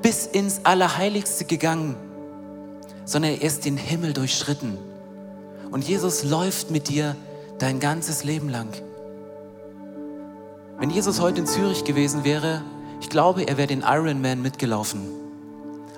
[0.01, 1.95] bis ins Allerheiligste gegangen,
[3.05, 4.77] sondern er ist den Himmel durchschritten.
[5.69, 7.15] Und Jesus läuft mit dir
[7.59, 8.69] dein ganzes Leben lang.
[10.79, 12.63] Wenn Jesus heute in Zürich gewesen wäre,
[13.01, 15.07] ich glaube, er wäre den Ironman mitgelaufen.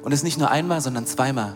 [0.01, 1.55] Und es nicht nur einmal, sondern zweimal.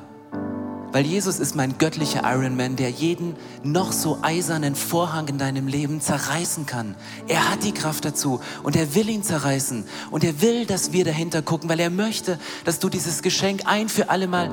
[0.91, 5.99] Weil Jesus ist mein göttlicher Ironman, der jeden noch so eisernen Vorhang in deinem Leben
[5.99, 6.95] zerreißen kann.
[7.27, 9.83] Er hat die Kraft dazu und er will ihn zerreißen.
[10.11, 13.89] Und er will, dass wir dahinter gucken, weil er möchte, dass du dieses Geschenk ein
[13.89, 14.51] für alle Mal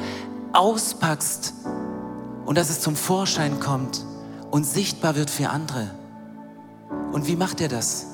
[0.53, 1.55] auspackst
[2.45, 4.05] und dass es zum Vorschein kommt
[4.51, 5.91] und sichtbar wird für andere.
[7.13, 8.07] Und wie macht er das?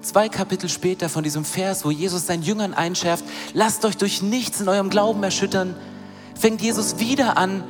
[0.00, 4.60] Zwei Kapitel später von diesem Vers, wo Jesus seinen Jüngern einschärft, lasst euch durch nichts
[4.60, 5.74] in eurem Glauben erschüttern,
[6.38, 7.64] fängt Jesus wieder an,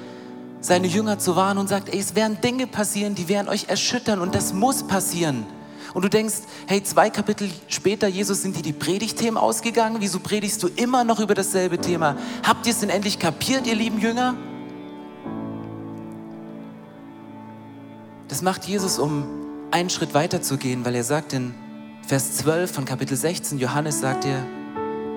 [0.61, 4.20] seine Jünger zu warnen und sagt, ey, es werden Dinge passieren, die werden euch erschüttern
[4.20, 5.46] und das muss passieren.
[5.94, 6.35] Und du denkst,
[6.66, 9.96] hey, zwei Kapitel später, Jesus, sind dir die Predigtthemen ausgegangen?
[10.00, 12.16] Wieso predigst du immer noch über dasselbe Thema?
[12.42, 14.35] Habt ihr es denn endlich kapiert, ihr lieben Jünger?
[18.29, 19.24] Das macht Jesus, um
[19.70, 21.55] einen Schritt weiter zu gehen, weil er sagt in
[22.07, 24.44] Vers 12 von Kapitel 16, Johannes sagt er,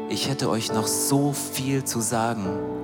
[0.10, 2.79] ich hätte euch noch so viel zu sagen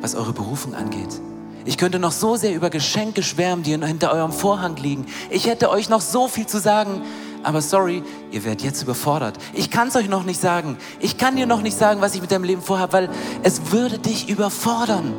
[0.00, 1.20] was eure Berufung angeht.
[1.64, 5.06] Ich könnte noch so sehr über Geschenke schwärmen, die hinter eurem Vorhang liegen.
[5.28, 7.02] Ich hätte euch noch so viel zu sagen,
[7.42, 9.38] aber sorry, ihr werdet jetzt überfordert.
[9.52, 10.78] Ich kann es euch noch nicht sagen.
[11.00, 13.10] Ich kann dir noch nicht sagen, was ich mit deinem Leben vorhabe, weil
[13.42, 15.14] es würde dich überfordern.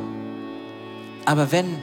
[1.24, 1.78] Aber wenn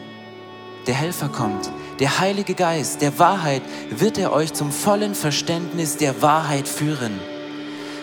[0.87, 6.21] der Helfer kommt, der Heilige Geist der Wahrheit, wird er euch zum vollen Verständnis der
[6.21, 7.19] Wahrheit führen.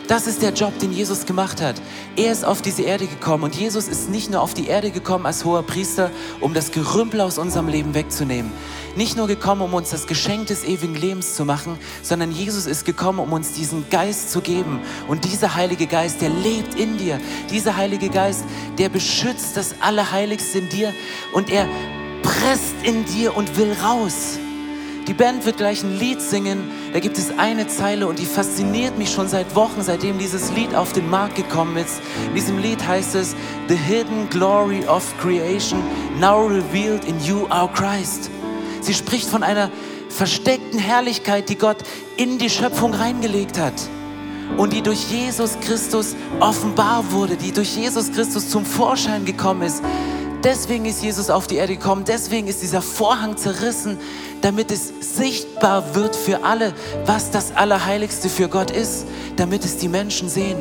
[0.09, 1.83] Das ist der Job, den Jesus gemacht hat.
[2.15, 5.27] Er ist auf diese Erde gekommen und Jesus ist nicht nur auf die Erde gekommen
[5.27, 8.53] als hoher Priester, um das Gerümpel aus unserem Leben wegzunehmen.
[8.95, 12.85] Nicht nur gekommen, um uns das Geschenk des ewigen Lebens zu machen, sondern Jesus ist
[12.85, 14.81] gekommen, um uns diesen Geist zu geben.
[15.09, 17.19] Und dieser Heilige Geist, der lebt in dir.
[17.51, 18.45] Dieser Heilige Geist,
[18.79, 20.93] der beschützt das Allerheiligste in dir
[21.35, 21.67] und er
[22.23, 24.39] presst in dir und will raus.
[25.07, 26.65] Die Band wird gleich ein Lied singen.
[26.93, 30.75] Da gibt es eine Zeile und die fasziniert mich schon seit Wochen, seitdem dieses Lied
[30.75, 32.01] auf den Markt gekommen ist.
[32.29, 33.37] In diesem Lied heißt es,
[33.69, 35.81] The hidden glory of creation,
[36.19, 38.31] now revealed in you, our Christ.
[38.81, 39.71] Sie spricht von einer
[40.09, 41.79] versteckten Herrlichkeit, die Gott
[42.17, 43.75] in die Schöpfung reingelegt hat
[44.57, 49.83] und die durch Jesus Christus offenbar wurde, die durch Jesus Christus zum Vorschein gekommen ist.
[50.45, 53.99] Deswegen ist Jesus auf die Erde gekommen, deswegen ist dieser Vorhang zerrissen,
[54.43, 56.73] damit es sichtbar wird für alle,
[57.05, 60.59] was das Allerheiligste für Gott ist, damit es die Menschen sehen.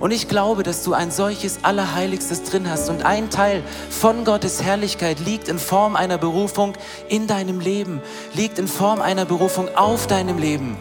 [0.00, 2.88] Und ich glaube, dass du ein solches Allerheiligstes drin hast.
[2.88, 6.72] Und ein Teil von Gottes Herrlichkeit liegt in Form einer Berufung
[7.08, 8.00] in deinem Leben,
[8.34, 10.76] liegt in Form einer Berufung auf deinem Leben.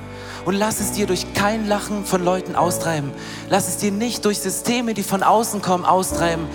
[0.50, 3.12] Und lass es dir durch kein Lachen von Leuten austreiben.
[3.52, 6.48] Lass es dir nicht durch Systeme, die von außen kommen, austreiben.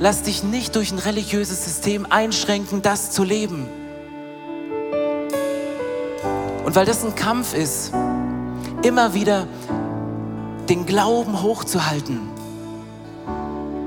[0.00, 3.68] Lass dich nicht durch ein religiöses System einschränken, das zu leben.
[6.64, 7.92] Und weil das ein Kampf ist,
[8.84, 9.46] immer wieder
[10.70, 12.31] den Glauben hochzuhalten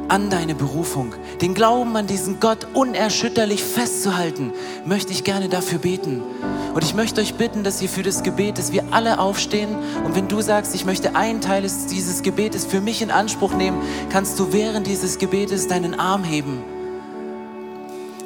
[0.08, 4.53] an deine Berufung, den Glauben an diesen Gott unerschütterlich festzuhalten,
[4.86, 6.22] möchte ich gerne dafür beten.
[6.74, 9.70] Und ich möchte euch bitten, dass ihr für das Gebet, dass wir alle aufstehen.
[10.03, 13.82] Und wenn du sagst, ich möchte einen Teil dieses Gebetes für mich in Anspruch nehmen,
[14.10, 16.64] kannst du während dieses Gebetes deinen Arm heben.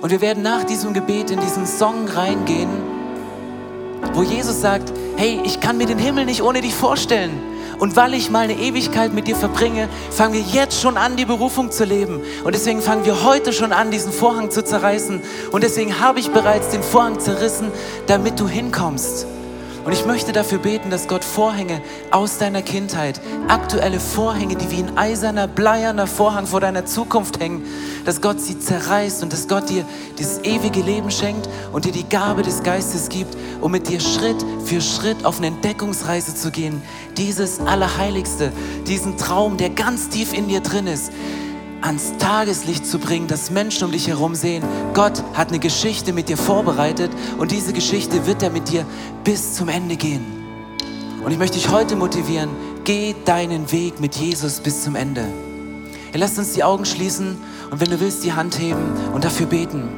[0.02, 2.99] Und wir werden nach diesem Gebet in diesen Song reingehen
[4.14, 7.32] wo Jesus sagt, hey, ich kann mir den Himmel nicht ohne dich vorstellen.
[7.80, 11.26] Und weil ich mal eine Ewigkeit mit dir verbringe, fangen wir jetzt schon an, die
[11.26, 12.22] Berufung zu leben.
[12.44, 15.22] Und deswegen fangen wir heute schon an, diesen Vorhang zu zerreißen.
[15.52, 17.72] Und deswegen habe ich bereits den Vorhang zerrissen,
[18.08, 19.26] damit du hinkommst.
[19.90, 21.82] Und ich möchte dafür beten, dass Gott Vorhänge
[22.12, 27.64] aus deiner Kindheit, aktuelle Vorhänge, die wie ein eiserner, bleierner Vorhang vor deiner Zukunft hängen,
[28.06, 29.84] dass Gott sie zerreißt und dass Gott dir
[30.20, 34.46] dieses ewige Leben schenkt und dir die Gabe des Geistes gibt, um mit dir Schritt
[34.64, 36.84] für Schritt auf eine Entdeckungsreise zu gehen.
[37.18, 38.52] Dieses Allerheiligste,
[38.86, 41.12] diesen Traum, der ganz tief in dir drin ist,
[41.82, 44.64] ans Tageslicht zu bringen, dass Menschen um dich herum sehen,
[44.94, 48.86] Gott hat eine Geschichte mit dir vorbereitet und diese Geschichte wird er mit dir
[49.24, 50.26] bis zum Ende gehen.
[51.24, 52.50] Und ich möchte dich heute motivieren,
[52.84, 55.26] geh deinen Weg mit Jesus bis zum Ende.
[56.14, 57.38] Ja, lasst uns die Augen schließen
[57.72, 58.82] Und wenn du willst, die Hand heben
[59.14, 59.90] und dafür beten.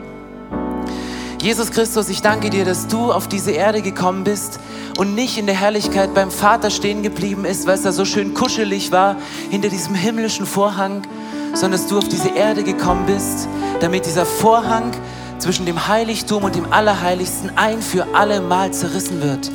[1.42, 4.60] Jesus Christus, ich danke dir, dass du auf diese Erde gekommen bist
[5.00, 8.34] und nicht in der Herrlichkeit beim Vater stehen geblieben ist, weil es da so schön
[8.34, 9.16] kuschelig war
[9.50, 11.02] hinter diesem himmlischen Vorhang,
[11.54, 13.48] sondern dass du auf diese Erde gekommen bist,
[13.80, 14.92] damit dieser Vorhang
[15.40, 19.52] zwischen dem Heiligtum und dem Allerheiligsten ein für alle Mal zerrissen wird.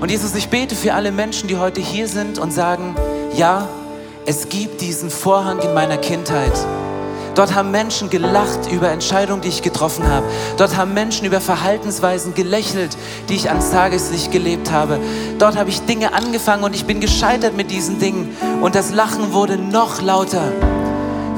[0.00, 2.96] Und Jesus, ich bete für alle Menschen, die heute hier sind und sagen,
[3.36, 3.68] ja,
[4.26, 6.52] es gibt diesen Vorhang in meiner Kindheit.
[7.40, 10.26] Dort haben Menschen gelacht über Entscheidungen, die ich getroffen habe.
[10.58, 12.98] Dort haben Menschen über Verhaltensweisen gelächelt,
[13.30, 15.00] die ich ans Tageslicht gelebt habe.
[15.38, 18.36] Dort habe ich Dinge angefangen und ich bin gescheitert mit diesen Dingen.
[18.60, 20.52] Und das Lachen wurde noch lauter.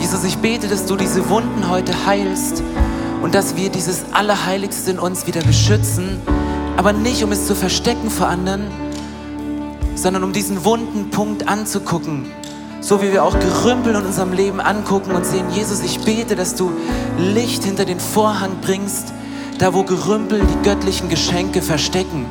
[0.01, 2.65] Jesus, ich bete, dass du diese Wunden heute heilst
[3.23, 6.21] und dass wir dieses Allerheiligste in uns wieder beschützen,
[6.77, 8.67] aber nicht um es zu verstecken vor anderen,
[9.95, 12.27] sondern um diesen wunden Punkt anzugucken
[12.83, 16.57] so wie wir auch Gerümpel in unserem Leben angucken und sehen, Jesus, ich bete, dass
[16.57, 16.73] du
[17.17, 19.15] Licht hinter den Vorhang bringst,
[19.59, 22.27] da wo Gerümpel die göttlichen Geschenke verstecken.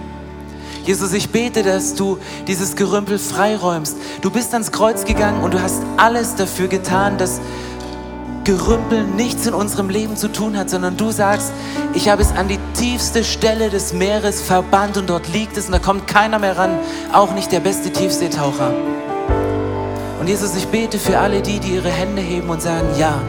[0.83, 3.95] Jesus, ich bete, dass du dieses Gerümpel freiräumst.
[4.21, 7.39] Du bist ans Kreuz gegangen und du hast alles dafür getan, dass
[8.43, 11.53] Gerümpel nichts in unserem Leben zu tun hat, sondern du sagst,
[11.93, 15.71] ich habe es an die tiefste Stelle des Meeres verbannt und dort liegt es und
[15.71, 16.77] da kommt keiner mehr ran,
[17.13, 18.73] auch nicht der beste Tiefseetaucher.
[20.21, 23.23] Und Jesus, ich bete für alle die, die ihre Hände heben und sagen, ja,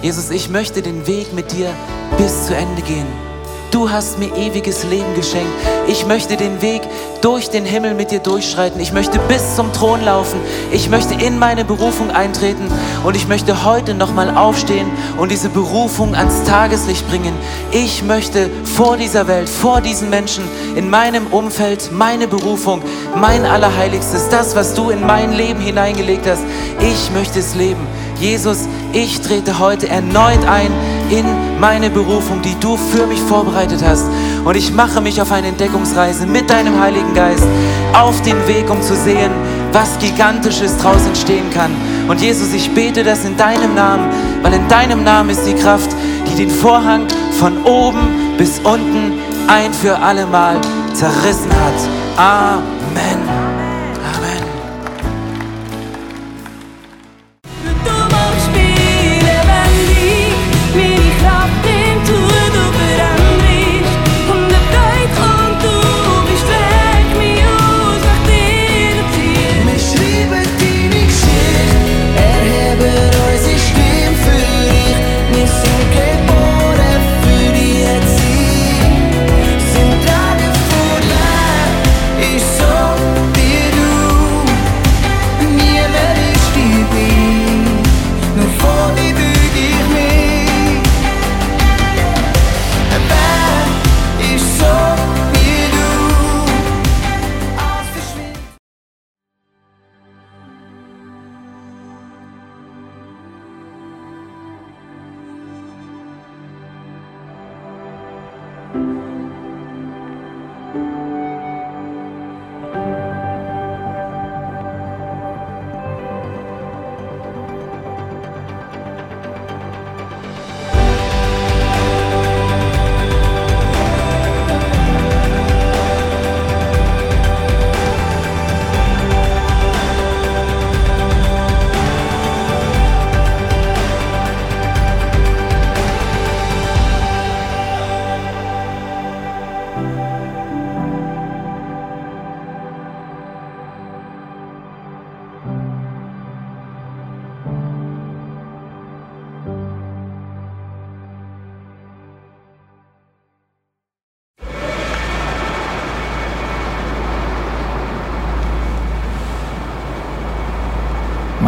[0.00, 1.74] Jesus, ich möchte den Weg mit dir
[2.16, 3.27] bis zu Ende gehen.
[3.70, 5.52] Du hast mir ewiges Leben geschenkt.
[5.86, 6.80] Ich möchte den Weg
[7.20, 8.80] durch den Himmel mit dir durchschreiten.
[8.80, 10.40] Ich möchte bis zum Thron laufen.
[10.72, 12.66] Ich möchte in meine Berufung eintreten.
[13.04, 17.34] Und ich möchte heute nochmal aufstehen und diese Berufung ans Tageslicht bringen.
[17.70, 20.44] Ich möchte vor dieser Welt, vor diesen Menschen,
[20.74, 22.80] in meinem Umfeld, meine Berufung,
[23.16, 26.42] mein Allerheiligstes, das, was du in mein Leben hineingelegt hast,
[26.80, 27.86] ich möchte es leben.
[28.18, 30.72] Jesus, ich trete heute erneut ein
[31.10, 31.24] in
[31.60, 34.06] meine Berufung, die du für mich vorbereitet hast.
[34.44, 37.46] Und ich mache mich auf eine Entdeckungsreise mit deinem Heiligen Geist
[37.92, 39.30] auf den Weg, um zu sehen,
[39.72, 41.70] was Gigantisches draus entstehen kann.
[42.08, 44.08] Und Jesus, ich bete das in deinem Namen,
[44.42, 45.90] weil in deinem Namen ist die Kraft,
[46.30, 47.06] die den Vorhang
[47.38, 49.12] von oben bis unten
[49.48, 50.60] ein für alle Mal
[50.94, 52.18] zerrissen hat.
[52.18, 53.37] Amen.